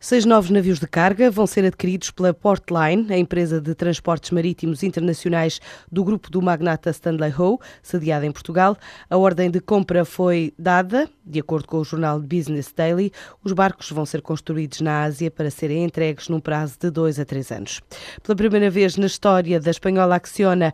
[0.00, 4.84] Seis novos navios de carga vão ser adquiridos pela Portline, a empresa de transportes marítimos
[4.84, 8.76] internacionais do grupo do magnata Stanley Ho, sediada em Portugal.
[9.10, 13.10] A ordem de compra foi dada, de acordo com o jornal Business Daily.
[13.42, 17.24] Os barcos vão ser construídos na Ásia para serem entregues num prazo de dois a
[17.24, 17.80] três anos.
[18.22, 20.72] Pela primeira vez na história da espanhola Acciona,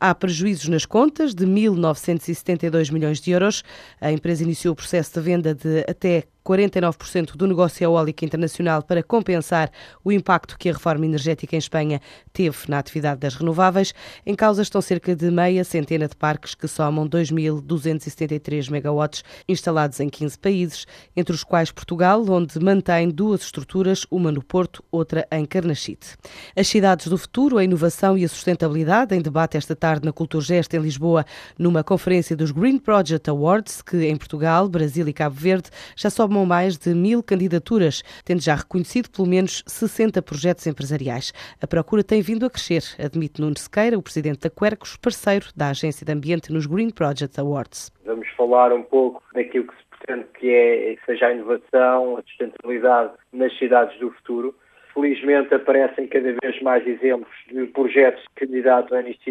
[0.00, 3.62] Há prejuízos nas contas de 1.972 milhões de euros.
[3.98, 9.02] A empresa iniciou o processo de venda de até 49% do negócio eólico internacional para
[9.02, 9.70] compensar
[10.04, 12.00] o impacto que a reforma energética em Espanha
[12.32, 13.94] teve na atividade das renováveis.
[14.26, 20.08] Em causa estão cerca de meia centena de parques que somam 2.273 megawatts instalados em
[20.08, 25.46] 15 países, entre os quais Portugal, onde mantém duas estruturas, uma no Porto, outra em
[25.46, 26.16] Carnachite.
[26.54, 30.74] As cidades do futuro, a inovação e a sustentabilidade, em debate esta tarde na Culturgest
[30.74, 31.24] em Lisboa,
[31.58, 36.33] numa conferência dos Green Project Awards, que em Portugal, Brasil e Cabo Verde já sobem
[36.34, 41.32] somam mais de mil candidaturas, tendo já reconhecido pelo menos 60 projetos empresariais.
[41.62, 45.68] A procura tem vindo a crescer, admite Nuno Sequeira, o presidente da Quercos, parceiro da
[45.68, 47.92] Agência de Ambiente nos Green Project Awards.
[48.04, 53.12] Vamos falar um pouco daquilo que se pretende que é, seja a inovação, a sustentabilidade
[53.32, 54.56] nas cidades do futuro.
[54.94, 59.30] Felizmente aparecem cada vez mais exemplos de projetos candidatos a esta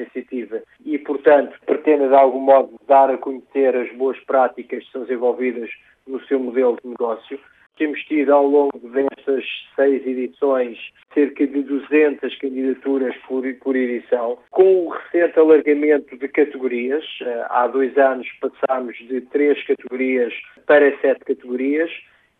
[0.00, 5.02] iniciativa e, portanto, pretende de algum modo dar a conhecer as boas práticas que são
[5.02, 5.70] desenvolvidas
[6.06, 7.40] no seu modelo de negócio.
[7.78, 9.44] Temos tido ao longo destas
[9.76, 10.76] seis edições
[11.14, 17.04] cerca de 200 candidaturas por, por edição, com o recente alargamento de categorias.
[17.22, 20.34] Eh, há dois anos passámos de três categorias
[20.66, 21.90] para sete categorias.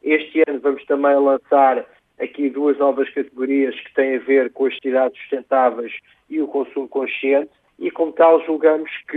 [0.02, 1.86] Este ano vamos também lançar
[2.20, 5.92] aqui duas novas categorias que têm a ver com as cidades sustentáveis
[6.28, 9.16] e o consumo consciente e, como tal, julgamos que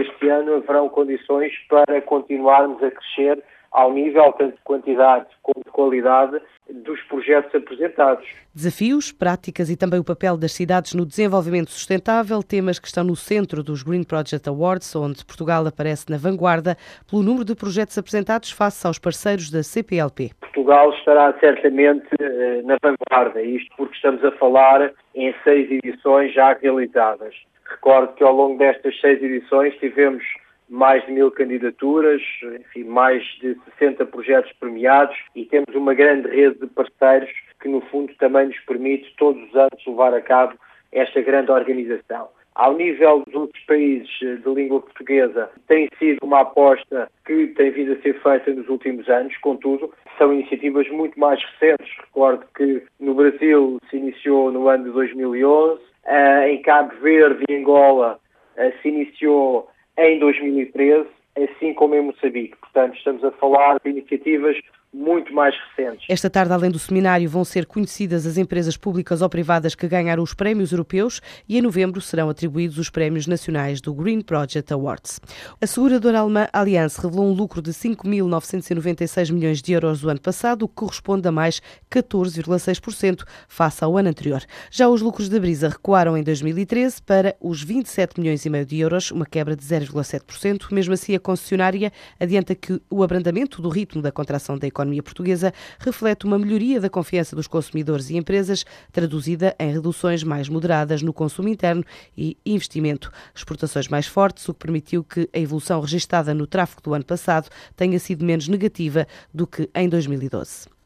[0.00, 5.70] este ano haverão condições para continuarmos a crescer ao nível tanto de quantidade como de
[5.70, 6.40] qualidade
[6.72, 8.26] dos projetos apresentados.
[8.54, 13.14] Desafios, práticas e também o papel das cidades no desenvolvimento sustentável, temas que estão no
[13.14, 16.76] centro dos Green Project Awards, onde Portugal aparece na vanguarda
[17.08, 20.32] pelo número de projetos apresentados face aos parceiros da CPLP.
[20.60, 26.52] Portugal estará certamente eh, na vanguarda, isto porque estamos a falar em seis edições já
[26.52, 27.34] realizadas.
[27.64, 30.22] Recordo que ao longo destas seis edições tivemos
[30.68, 32.20] mais de mil candidaturas,
[32.60, 37.30] enfim, mais de 60 projetos premiados e temos uma grande rede de parceiros
[37.62, 40.52] que, no fundo, também nos permite todos os anos levar a cabo
[40.92, 42.28] esta grande organização.
[42.54, 47.92] Ao nível dos outros países de língua portuguesa, tem sido uma aposta que tem vindo
[47.92, 51.96] a ser feita nos últimos anos, contudo, são iniciativas muito mais recentes.
[51.98, 57.54] Recordo que no Brasil se iniciou no ano de 2011, eh, em Cabo Verde e
[57.54, 58.18] Angola
[58.56, 61.08] eh, se iniciou em 2013,
[61.44, 62.56] assim como em Moçambique.
[62.56, 64.56] Portanto, estamos a falar de iniciativas
[64.92, 66.04] muito mais recentes.
[66.08, 70.22] Esta tarde, além do seminário, vão ser conhecidas as empresas públicas ou privadas que ganharam
[70.22, 75.20] os prémios europeus e em novembro serão atribuídos os prémios nacionais do Green Project Awards.
[75.60, 80.64] A seguradora alemã Allianz revelou um lucro de 5.996 milhões de euros do ano passado,
[80.64, 84.42] o que corresponde a mais 14,6% face ao ano anterior.
[84.72, 88.80] Já os lucros da Brisa recuaram em 2013 para os 27 milhões e meio de
[88.80, 90.72] euros, uma quebra de 0,7%.
[90.72, 95.52] Mesmo assim, a concessionária adianta que o abrandamento do ritmo da contração da economia portuguesa
[95.78, 101.12] reflete uma melhoria da confiança dos consumidores e empresas, traduzida em reduções mais moderadas no
[101.12, 101.84] consumo interno
[102.16, 103.12] e investimento.
[103.32, 107.48] Exportações mais fortes, o que permitiu que a evolução registada no tráfego do ano passado
[107.76, 110.79] tenha sido menos negativa do que em 2012.